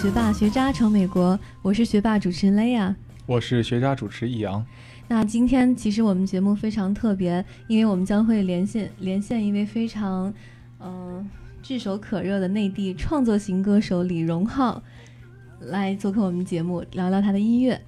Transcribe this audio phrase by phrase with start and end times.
[0.00, 2.94] 学霸学渣闯美国》，我是学霸主持人雷亚，
[3.26, 4.64] 我是学渣主持易阳。
[5.08, 10.32] 那今天其实我们节目非常特别，因为我们将会连线连线一位非常
[10.78, 11.28] 嗯
[11.60, 14.80] 炙手可热的内地创作型歌手李荣浩
[15.58, 17.80] 来做客我们节目，聊聊他的音乐。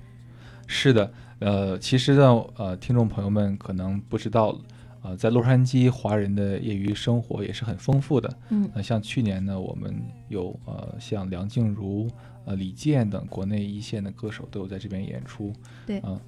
[0.66, 4.58] 是的，呃，其实呢，呃，听众朋友们可能不知道。
[5.02, 8.38] 呃，在洛杉矶，华人的业余生活也是很丰富的。
[8.50, 12.06] 嗯，那像去年呢，我们有呃，像梁静茹、
[12.44, 15.52] 呃李健等国内一线的歌手都有在这边演出。
[15.86, 16.20] 对，嗯，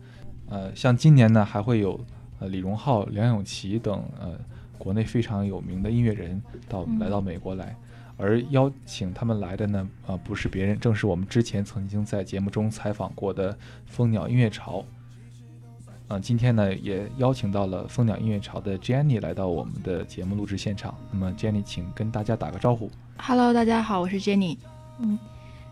[0.48, 2.00] 呃，像今年呢，还会有
[2.38, 4.38] 呃李荣浩、梁咏琪等呃
[4.78, 7.76] 国内非常有名的音乐人到来到美国来，
[8.16, 14.82] 而邀请他们来的呢，呃，不是别人，正是我们之前曾经在节目中采访过的蜂鸟音乐潮。
[16.12, 20.94] 嗯，今天呢也邀请到了蜂鸟音乐潮的 Jenny 来到我们的节目录制现场。
[21.10, 22.90] 那么 Jenny，请跟大家打个招呼。
[23.16, 24.58] Hello，大家好，我是 Jenny。
[25.00, 25.18] 嗯，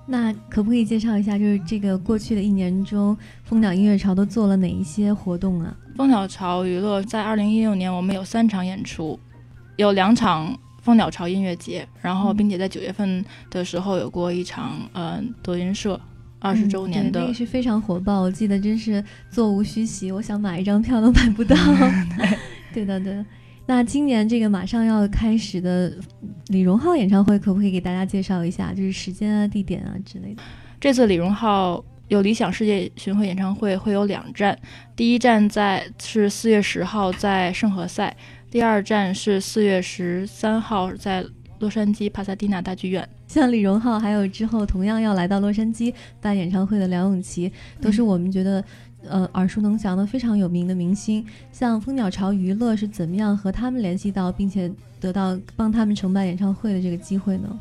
[0.07, 5.77] 那可不可以介绍一下，就是这个过去的一年中，蜂鸟音乐潮都做了哪一些活动啊？
[5.95, 9.21] 蜂鸟潮娱乐在二零一六年，我们有三场演出，
[9.77, 16.01] 有两场蜂鸟潮音乐节，然后并且在九月份的时候有过一场，嗯，德云社。
[16.41, 18.23] 二十周年的，那个是非常火爆。
[18.23, 21.55] 我记得真是座无虚席，我想买一张票都买不到。
[22.75, 23.25] 对的，对的。
[23.67, 25.93] 那今年这个马上要开始的
[26.49, 28.73] 李荣浩演唱会，可不可以给大家介绍一下？
[28.73, 30.43] 就是时间啊、地点啊之类的。
[30.81, 34.59] 这次李荣浩有理想世界巡回演唱会会有两站，
[34.97, 38.17] 第一站在是四月十号在圣何塞，
[38.51, 41.25] 第二站是四月十三号在
[41.61, 43.09] 洛杉矶帕萨蒂娜大剧院。
[43.29, 48.65] 像李荣浩，还有之后同样要来到洛杉矶办演唱会的梁咏琪，都是我们觉得，
[49.09, 51.25] 呃，耳熟能详的非常有名的明星。
[51.53, 54.69] 像蜂鸟巢娱乐是怎么样和他们联系到，并且
[54.99, 57.61] 得到帮他们承办演唱会的这个机会呢？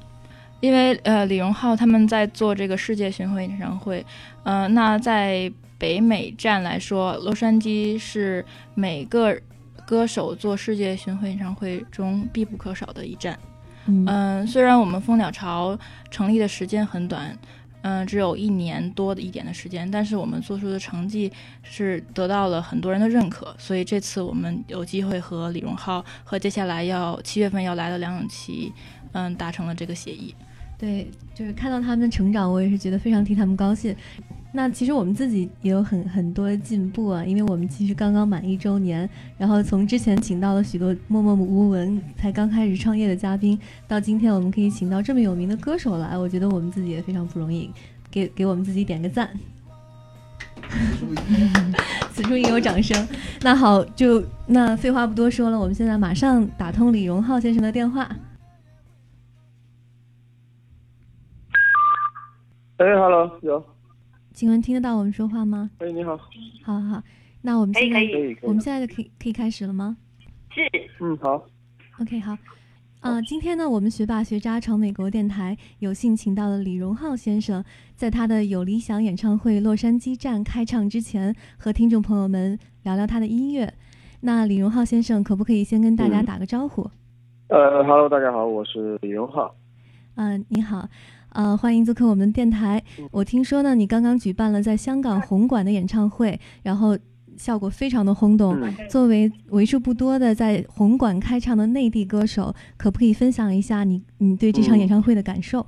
[0.62, 4.06] 因为呃，李荣浩他们在做这个世界巡回演唱会，
[4.44, 8.44] 呃，那在北美站来说，洛杉矶是
[8.76, 9.40] 每个
[9.88, 13.40] 歌手做世界巡回演唱会中必不可少的一站。
[13.88, 15.78] 嗯，虽然我们蜂鸟巢
[16.12, 17.35] 成立的时间很短，
[17.81, 21.31] 嗯，只有一年多的一点的时间，但是我们做出的成绩
[21.63, 28.72] 是得到了很多人的认可，所以这次我们有机会和李荣浩和接下来要七月份要来的梁咏琪，
[29.13, 30.35] 嗯，达成了这个协议。
[30.78, 33.96] 对，就是看到他们的成长，我也是觉得非常替他们高兴。
[34.52, 47.70] 那其实我们自己也有很很多进步啊，因为我们其实刚刚满一周年，然后从之前请到了许多默默无闻、才刚开始创业的嘉宾，到今天我们可以请到这么有名的歌手来，我觉得我们自己也非常不容易，
[48.09, 49.30] 给 给我们自己点个赞。
[52.12, 53.08] 此处应有掌声。
[53.42, 58.09] 那好，就那废话不多说了，我们现在马上打通李荣浩先生的电话。
[62.78, 63.64] 哎，Hello，有。
[64.40, 65.70] 请问听得到我们说话吗？
[65.80, 66.16] 哎，你好。
[66.64, 67.04] 好好，
[67.42, 69.98] 那我们现在可以，我们现在就可以可以开始了吗？
[70.50, 70.62] 是。
[71.02, 71.46] 嗯，好。
[72.00, 72.38] OK，好。
[73.02, 77.62] 呃，今天呢，我们学霸学渣闯美国电台有幸请到了李荣浩先生，
[77.98, 83.74] 在他的有理想演唱会洛杉矶站开唱之前，和听众朋友们聊聊他的音乐。
[84.22, 86.90] 那李荣浩先生，可不可以先跟大家打个招呼？
[87.50, 89.54] 呃，Hello，大家好，我是李荣浩。
[90.16, 90.88] 嗯，你好。
[91.31, 92.84] 呃，欢迎做客我们电台。
[93.12, 96.97] 我听说呢，你刚刚举办了在香港红馆的演唱会，然后
[97.38, 98.59] 效果非常的轰动。
[98.90, 105.66] 作为为数不多的在红馆开唱的内地歌手，可不可以分享一下你你对这场演唱会的感受？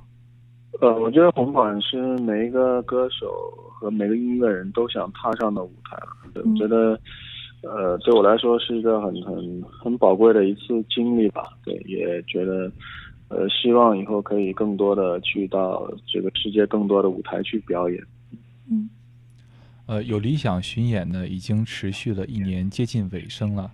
[0.80, 3.26] 呃，我觉得红馆是每一个歌手
[3.70, 6.42] 和每个音乐人都想踏上的舞台了。
[6.44, 6.98] 我觉得，
[7.62, 11.44] 呃，对我来说是一个很很很宝贵的一次经历吧。
[11.64, 12.70] 对，也觉得。
[13.34, 17.98] 呃，希望以后可以更多的去到这个世界更多的舞台去表演。
[18.70, 18.90] 嗯，
[19.86, 23.70] 呃，有理想巡演呢，已经持续了一年，接近尾声了。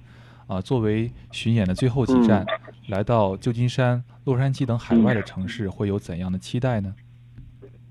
[0.46, 2.46] 啊，作为巡演的最后几站，
[2.86, 6.94] 来到旧金山、洛杉矶等海外的城市，会有怎样的期待呢？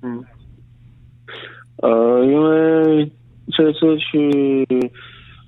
[0.04, 0.24] 嗯，
[1.84, 3.12] 呃，因为
[3.52, 4.66] 这次去。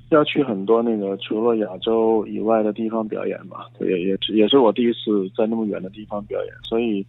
[0.09, 7.05] 要去很多那个除了亚洲以外的地方表演嘛，也也也是我第一次在那么远的地方表演，所以，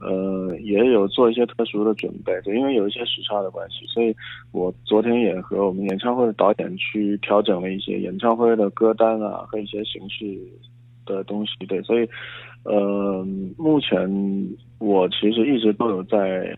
[0.00, 2.32] 呃，也有做一些特殊的准备。
[2.44, 4.14] 对，因为有一些时差的关系，所以
[4.52, 10.24] 我昨天也和我们演唱会的导演去调整了一些演唱会的歌单啊和一些形式
[11.04, 11.52] 的东西。
[11.66, 12.08] 对，所以，
[12.62, 13.26] 呃，
[13.58, 13.98] 目前
[14.78, 16.56] 我其实一直都有在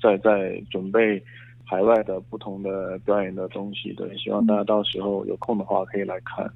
[0.00, 1.20] 在在准备。
[1.64, 6.48] 海外的不同的表演的东西，对，希望大家到时候有空的话可以来看。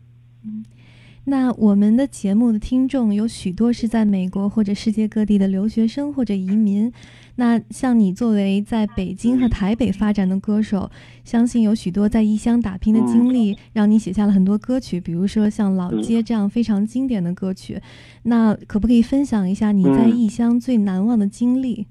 [0.45, 0.65] 嗯，
[1.25, 6.93] 那我们的节目的听众有许多是在美国或者世界各地的留学生或者移民。
[7.37, 10.91] 那像你作为在北京和台北发展的歌手，
[11.25, 17.81] 相信有许多在异乡打拼的经历，让你写下了很多歌曲，比如说像《老街》这样非常经典的歌曲。
[18.25, 21.87] 那可不可以分享一下你在异乡最难忘的经历？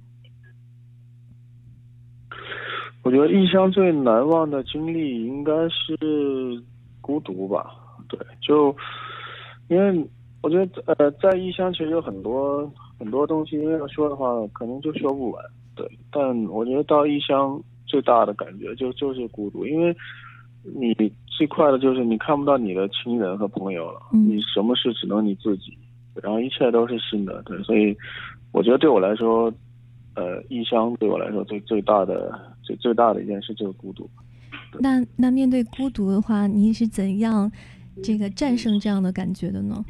[3.08, 6.62] 我觉得异乡最难忘的经历应该是
[7.00, 7.74] 孤独吧。
[8.10, 8.76] 对，就。
[9.70, 10.10] 因为
[10.42, 15.44] 我觉得，呃，在异乡其实有很多很多东西，因为要说的话，可能就说不完。
[15.76, 19.94] 对，但我觉得到异乡最大的感觉就就是孤独，因为
[20.64, 20.94] 你
[21.26, 25.78] 最快的就是你看不到你的亲人和朋友了，你什么事只能你自己，
[26.24, 27.44] 然后一切都是新的。
[27.44, 27.94] 对，所以
[28.54, 29.52] 我觉得对我来说，
[30.16, 32.32] 呃，异乡对我来说最最大的
[32.68, 34.10] 最最大的一件事就是孤独。
[34.80, 37.50] 那那面对孤独的话，你是怎样？
[38.04, 39.84] 这个战胜这样的感觉的呢？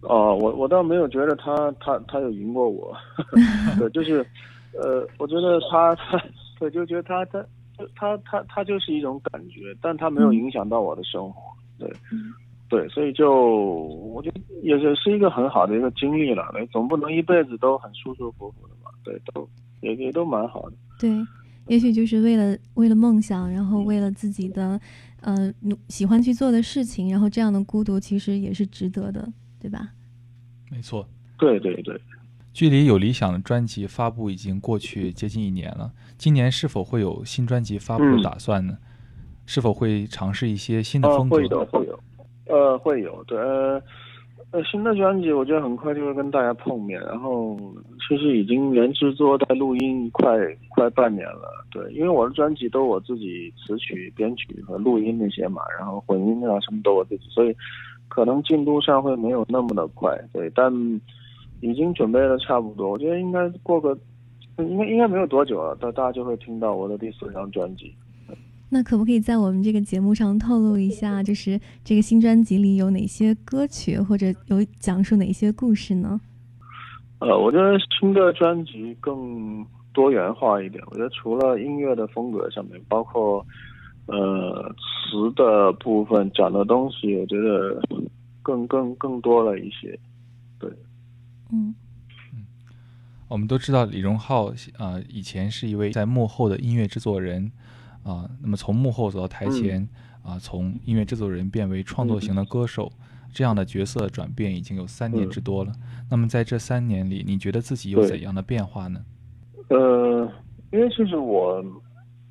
[0.00, 2.96] 哦，我我倒没有觉得他他他有赢过我，
[3.78, 4.24] 对，就是，
[4.72, 6.18] 呃，我觉得他他，
[6.58, 7.44] 对就觉得他他
[7.94, 11.42] 他他他就是一种感觉，但他没有影响到我的生活，
[11.78, 11.92] 对，
[12.70, 19.46] 对，所以就我觉得也是是一个很好的一个经历了，总不能一辈子都很舒舒服服的嘛，对，都
[19.82, 21.26] 也也都蛮好的，对，
[21.66, 24.80] 也许就是为了为了梦想，然后为了自己的。
[25.24, 25.54] 嗯，
[25.88, 29.90] 喜欢去做的事情，然后这样的孤独其实也是值得的，对吧？
[30.68, 31.08] 没错，
[31.38, 31.96] 对对对。
[32.52, 38.76] 距离有理想的专辑发布已经过去接近一年了，今年是否会有新专辑发布的打算呢？
[39.46, 41.36] 是否会尝试一些新的风格？
[41.36, 42.00] 会有，会有，
[42.46, 43.38] 呃，会有，对。
[43.38, 43.80] 呃，
[44.50, 47.56] 呃新的专辑我觉得很快就会跟大家碰面，然后
[48.06, 50.36] 其实已经连制作带录音快
[50.68, 57.56] 快半年了，对，因为我的专辑都我自己词曲、编曲和录音那些嘛，然后混音啊什么都我自己，所以
[58.08, 60.72] 可能进度上会没有那么的快，对，但
[61.60, 63.96] 已经准备的差不多，我觉得应该过个
[64.58, 67.94] 应该应该没有多久了，大大家就会听到我的第四张专辑。
[68.74, 76.18] 那可不可以在我们这个节目上透露一下，就是这个新专辑里有哪些歌曲，或者有讲述哪些故事呢？
[77.18, 80.82] 呃，我觉得新的专辑更多元化一点。
[80.86, 83.46] 我觉得除了音乐的风格上面，包括
[84.06, 87.78] 呃词的部分讲的东西，我觉得
[88.40, 89.96] 更更更多了一些。
[90.58, 90.70] 对，
[91.52, 91.74] 嗯
[92.32, 92.46] 嗯，
[93.28, 94.46] 我们都知道李荣浩
[94.78, 97.52] 啊，以前是一位在幕后的音乐制作人。
[98.02, 99.88] 啊，那么从幕后走到台前，
[100.24, 102.90] 啊，从音乐制作人变为创作型的歌手，
[103.32, 105.72] 这样的角色转变已经有三年之多了。
[106.10, 109.04] 那么在这三年里，你觉得自己有怎样的变化呢？
[109.68, 110.28] 呃，
[110.72, 111.64] 因为其实我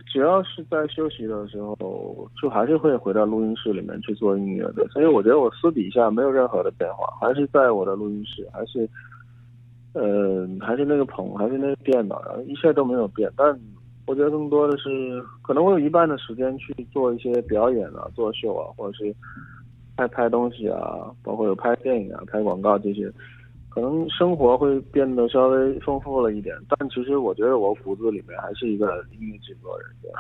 [0.06, 4.86] 只要是在休息的时候，就还是会回到录音室里面去做音乐的。
[4.90, 8.90] 所以我觉得我私底下没有任何的变化，还是在我的录音室，还是
[9.94, 13.58] 呃，还是那个棚，还是那个电脑，然后一切都没有变，但。
[14.12, 19.16] 我觉得更多的是，可能我有一半的时间去做一些表演啊，作秀啊，或者是
[19.96, 23.10] 拍拍东西啊，包括有拍电影啊、拍广告这些，
[23.70, 26.54] 可能生活会变得稍微丰富了一点。
[26.68, 30.20] 但其实我觉得我骨子里面还是一个音乐制作人，对吧？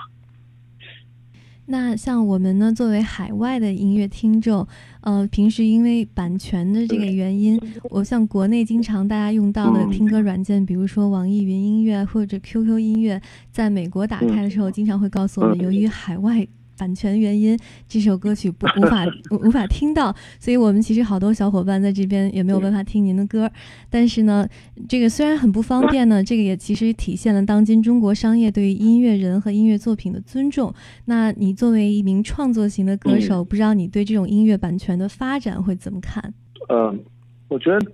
[1.68, 4.68] 那像我们呢，作为海外的音乐听众，
[5.01, 16.48] 呃，平时因为版权的这个原因，我像国内经常大家用到的听歌软件，比如说网易云音乐或者 QQ 音乐，在美国打开的时候，经常会告诉我们，由于海外。
[16.81, 17.55] 版权原因，
[17.88, 19.05] 这首歌曲不无法
[19.45, 23.47] 无法听到，所以我们其实好多小伙伴在这边也没有办法听您的歌。
[23.88, 24.47] 但是呢，
[24.89, 30.73] 这个虽然很不方便呢，这个也其实体现了当今中国商业对于音乐人和音乐作品的尊重。
[31.05, 36.33] 那你作为一名创作型的歌手，不知道你对这种音乐版权的发展会怎么看？
[36.69, 37.00] 嗯，
[37.47, 37.91] 我觉得，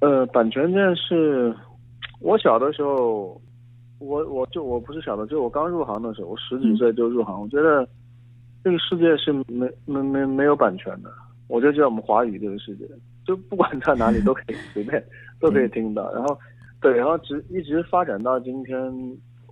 [0.00, 1.54] 呃，版权这件事，
[2.20, 3.38] 我小的时候，
[3.98, 7.86] 我我就我不是小的，就我刚入行的时候，我十几岁就入行，我觉得。
[8.66, 11.08] 这个世界是没没没没有版权的，
[11.46, 12.84] 我觉得我们华语这个世界，
[13.24, 15.00] 就不管在哪里都可以 随便
[15.38, 16.12] 都可以听到。
[16.12, 16.36] 然后，
[16.80, 18.76] 对，然后直一直发展到今天，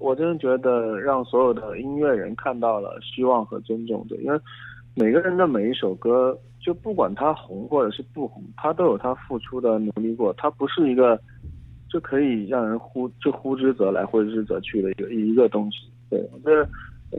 [0.01, 4.05] 我真的觉得让所有的音乐人看到了希望和尊重。
[4.09, 4.41] 对，因为
[4.97, 11.17] 每个人的每一首歌，就不管他红或者是不红，他都有他付出的努力过，他不是一个
[11.89, 15.89] 就可以让人呼就呼之则来挥之则去的一个一个东西。
[16.11, 16.69] 对，我觉得。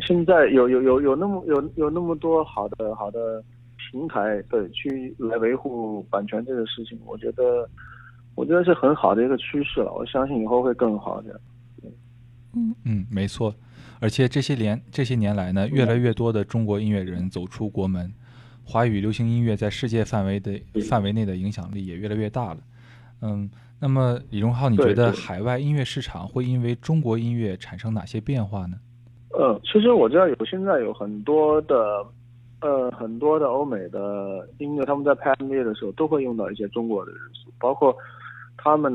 [0.02, 3.44] 现在有有有有那么有有那么多好的好的
[3.92, 7.70] 平台，对，去来维护版权这个事情，我觉得
[8.36, 9.94] 我觉得是很好的一个趋势了。
[9.94, 11.40] 我相信以后会更好的。
[12.54, 13.54] 嗯嗯，没错。
[14.00, 18.14] 而且这些年这些年来呢，越来越多的中国音乐人走出国门，
[18.64, 22.60] 华语流行音乐在世界范围的范围内的影响力也越来越大了。
[23.22, 23.50] 嗯，
[23.80, 28.78] 那么李荣浩，你觉得海外音乐市场会因为中国音乐产生哪些变化呢？
[29.38, 32.06] 呃，其实我知道有现在有很多的，
[32.62, 37.96] 呃，很多的欧美的音乐，他们在拍 MV 的时候都会用到一些中国的元素，包括
[38.58, 38.94] 他们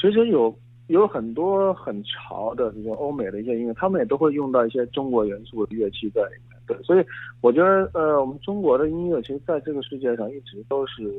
[0.00, 0.54] 其实有
[0.86, 6.58] 有很多很潮的这种欧美的一些音乐，他们也都会用到一些中国元素的乐器在里面。
[6.66, 7.04] 对，所以
[7.40, 11.18] 我觉得，呃，我们中国的音乐其实在这个世界上一直都是。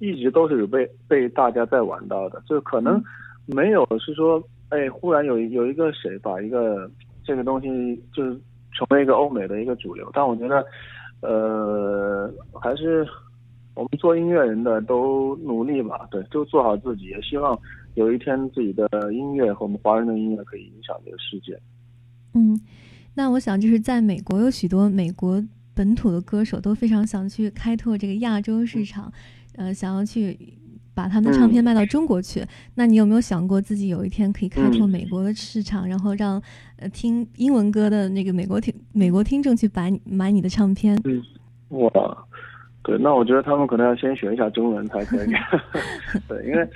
[0.00, 3.02] 一直都是有被被大家在玩到的，就可能
[3.46, 6.88] 没有是说，哎，忽然有有一个谁把一个
[7.28, 7.68] 这个东西
[8.14, 8.32] 就是
[8.72, 10.64] 成为一个欧美的一个主流，但我觉得，
[11.20, 13.06] 呃，还是
[13.74, 17.60] 我们做音乐人的都努力吧，对，就做好自己，也希望
[17.96, 21.60] 有一天自己的音乐和我们华人的音乐可以影响这个世界。
[22.32, 22.58] 嗯，
[23.12, 25.44] 那我想就是在美国有许多美国
[25.74, 29.12] 本土的歌手都非常想去开拓这个亚洲市场。
[29.56, 30.38] 呃，想要去
[30.98, 36.42] 把他们的唱片卖到中国去，那你有没有想过自己有一天可以开拓美国的市场，然后让
[36.76, 41.00] 呃听英文歌的那个美国听美国听众去买买你的唱片？
[41.04, 41.22] 嗯，
[41.68, 42.26] 哇，
[42.82, 45.28] 对，那我觉得他们可能要先学一下中文才可以。
[46.26, 46.68] 对，因为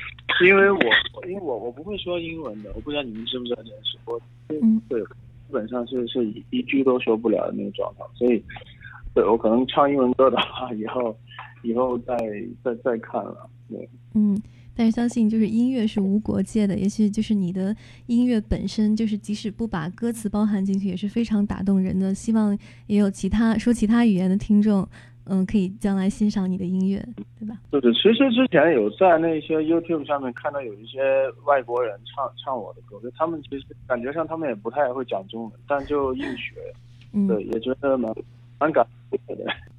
[0.47, 0.79] 因为我
[1.27, 3.99] 因为我我不会说英文的，我不知道你们知不知道这件事。
[4.05, 8.41] 我嗯，对，基本上是是一句都说不了的那个状态，所以
[9.15, 11.17] 对我可能唱英文歌的话以后。
[11.65, 12.17] 以后再
[12.65, 14.41] 再再看了，对，嗯，
[14.77, 17.75] 但是相信就是音乐是无国界的，也许就是你的
[18.07, 22.15] 音乐本身就是即使不把歌词包含进去，也是非常打动人的。
[22.15, 24.87] 希望也有其他说其他语言的听众，
[25.25, 27.05] 嗯，可以将来欣赏你的音乐，
[27.39, 27.57] 对吧？
[27.71, 31.01] 对对，其实之前有在那些 YouTube 上面看到有一些
[31.47, 36.55] 外国人唱唱我的歌，就他们其实感觉上他们也不太会讲中文，但就硬学，
[37.27, 38.15] 对，也觉得蛮
[38.59, 38.87] 蛮感。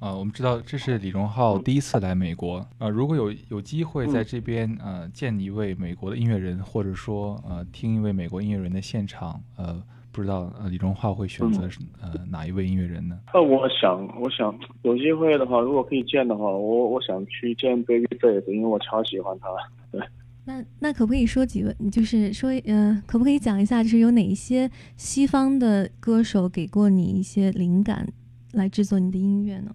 [0.00, 2.88] 啊，我们知道这是李荣浩第一次来美国啊。
[2.88, 11.68] 如果有有机会在这边呃见一位美国的音乐人，或者说呃听一位美国音乐人的现场，呃，不知道呃李荣浩会选择
[12.02, 13.18] 呃哪一位音乐人呢？
[13.32, 19.48] 呃，我想，我想有机会的话，如果可以见的话，我我想去见 Babyface，因为我超喜欢他。
[19.90, 20.02] 对，
[20.44, 21.74] 那那可不可以说几位？
[21.90, 28.06] 就是说，呃，可不可以讲一下，就是有哪一些西方的歌手给过你一些灵感？
[28.54, 29.74] 来制作你的音乐呢？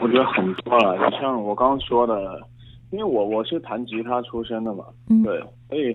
[0.00, 2.40] 我觉得很多了，就像我刚刚说的，
[2.90, 4.86] 因为我我是弹吉他出身的嘛，
[5.22, 5.38] 对，
[5.68, 5.94] 所以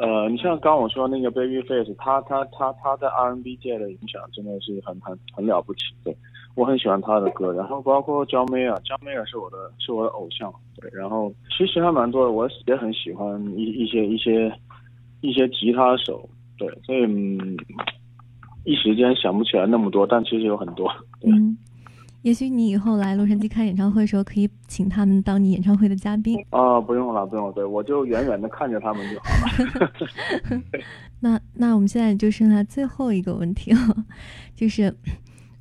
[0.00, 6.16] 呃，你像刚我说那个 Babyface，他他他他在 R&B 界的影响真的是很很很了不起，对
[6.54, 14.52] 我很喜欢他的歌，然后包括 John Mayer，John Mayer 是我的是我的偶像，对，然后其实还蛮多的，我也很喜欢一一些一些
[15.22, 17.56] 一些吉他手，对，所以嗯。
[18.64, 20.88] 一时间想不起来那么多，但其实有很多。
[21.30, 21.56] 嗯，
[22.22, 26.38] 也许你以后来洛杉矶开演唱会的时候，可以请他们当你演唱会的嘉宾。
[26.50, 30.62] 啊，不用了，不用了，对我就远远的看着他们就好了。
[31.20, 34.06] 那 那我们现在就剩下最后一个问题了，
[34.54, 34.94] 就是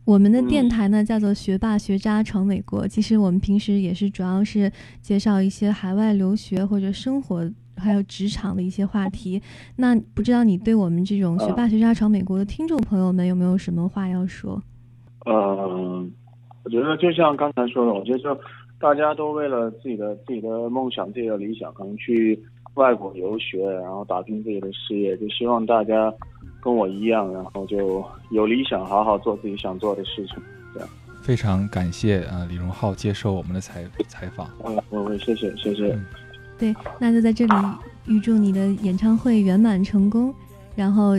[0.05, 7.51] 我们的电台呢叫做“学霸学渣闯美国”，其实我们平时也是主要是介绍一些海外留学或者生活。
[7.77, 9.41] 还有职场的一些话题，
[9.77, 14.61] 那不知道你对我们这种学霸学渣闯美国的听众朋友们有没有什么话要说？
[15.25, 16.11] 嗯，
[16.63, 18.37] 我觉得就像刚才说的，我觉得就
[18.79, 22.39] 大家都为了自己的自己的梦想、自己的理想，可能去
[22.75, 25.15] 外国留学，然后打拼自己的事业。
[25.17, 26.11] 就希望大家
[26.61, 30.37] 跟我一样，然后就有理想，好好做自己想做的事情。
[30.73, 30.89] 这样，
[31.21, 34.47] 非常感谢啊，李荣浩接受我们的采采访。
[34.65, 35.95] 嗯，我谢谢，谢谢。
[36.57, 37.53] 对，那就在这里
[38.07, 40.33] 预祝你的演唱会圆满成功，
[40.75, 41.17] 然后，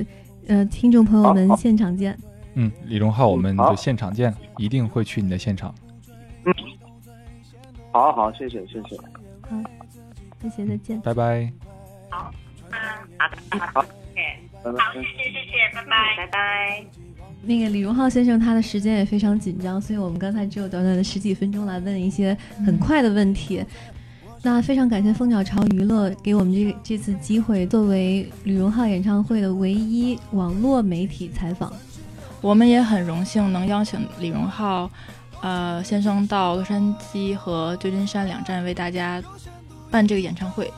[0.48, 2.16] 呃，听众朋友们现场见。
[2.54, 5.74] 嗯，李荣浩，我们就现场见，一定会去你的现场。
[6.44, 6.54] 嗯，
[7.92, 8.96] 好好，谢谢谢谢。
[9.50, 9.64] 嗯，
[10.42, 11.00] 谢谢，再见。
[11.00, 11.50] 拜拜。
[12.10, 12.30] 好，
[12.70, 12.78] 嗯，
[13.18, 13.84] 好的，好，好，
[14.92, 16.84] 谢谢谢谢，拜拜拜拜。
[17.44, 23.64] 那个李荣浩先生，他的时间也非常紧张，所以我们刚才只有短短的十几分钟来问一些很快的问题。
[24.44, 31.72] 那非常感谢蜂鸟巢娱乐给我们这这次机会，作为李荣浩演唱会的唯一网络媒体采访，
[32.42, 34.90] 我们也很荣幸能邀请李荣浩，
[35.40, 39.22] 呃先生到洛杉矶和旧金山两站为大家
[39.90, 40.70] 办这个演唱会。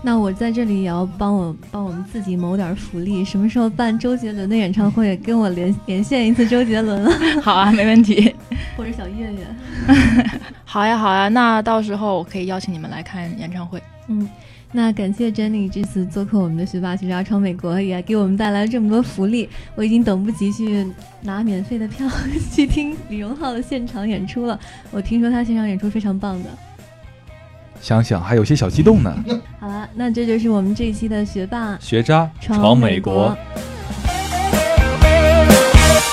[0.00, 7.08] 那我在这里也要帮我帮我们自己谋点福利，什么时候办周杰伦的演唱会，跟我连连线一次周杰伦。
[7.42, 8.34] 好啊，没问题。
[8.76, 9.46] 或者小岳岳。
[10.64, 13.82] 好呀，好呀，那到时候我可以邀请你们来看演唱会。
[14.06, 14.28] 嗯，
[14.74, 19.46] 那感谢 Jenny 这次做客我们的学霸学渣闯美国，也给我们带来了这么多福利。
[19.74, 20.86] 我已经等不及去
[21.20, 22.08] 拿免费的票
[22.50, 24.58] 去听李荣浩的现场演出了。
[24.90, 26.48] 我听说他现场演出非常棒的，
[27.82, 29.14] 想想还有些小激动呢。
[29.60, 33.36] 好了，那这就是我们这一期的学霸学渣闯美国。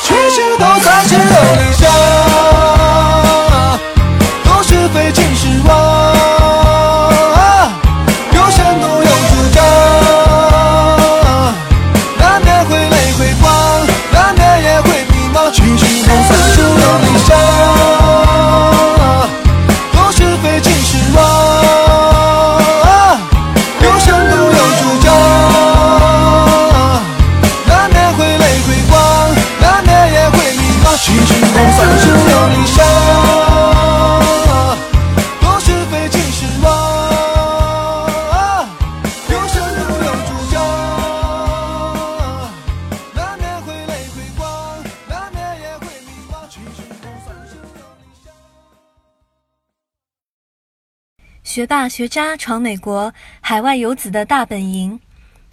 [0.03, 2.78] 其实都在只有
[51.49, 54.99] 学霸学渣闯美国，海外游子的大本营。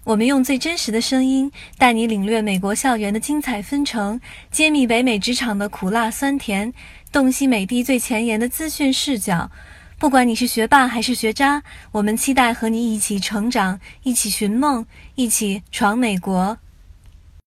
[0.05, 6.71] 我们用最真实的声音，带你领略美国校园的精彩纷呈，揭秘北美职场的苦辣酸甜，
[7.11, 9.50] 洞悉美的最前沿的资讯视角。
[9.99, 11.62] 不管你是学霸还是学渣，
[11.93, 14.85] 我们期待和你一起成长，一起寻梦，
[15.15, 16.59] 一起闯美国。